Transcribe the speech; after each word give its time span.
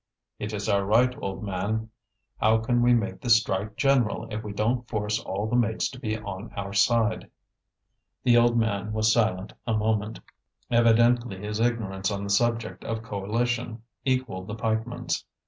"It 0.39 0.51
is 0.51 0.67
our 0.67 0.83
right, 0.83 1.15
old 1.21 1.43
man. 1.43 1.91
How 2.39 2.57
can 2.57 2.81
we 2.81 2.91
make 2.91 3.21
the 3.21 3.29
strike 3.29 3.75
general 3.75 4.27
if 4.31 4.43
we 4.43 4.51
don't 4.51 4.87
force 4.87 5.19
all 5.19 5.45
the 5.45 5.55
mates 5.55 5.89
to 5.91 5.99
be 5.99 6.17
on 6.17 6.49
our 6.55 6.73
side?" 6.73 7.29
The 8.23 8.35
old 8.35 8.57
man 8.57 8.93
was 8.93 9.13
silent 9.13 9.53
a 9.67 9.75
moment. 9.77 10.19
Evidently 10.71 11.37
his 11.37 11.59
ignorance 11.59 12.09
on 12.09 12.23
the 12.23 12.31
subject 12.31 12.83
of 12.83 13.03
coalition 13.03 13.83
equalled 14.03 14.47
the 14.47 14.55
pikeman's. 14.55 15.23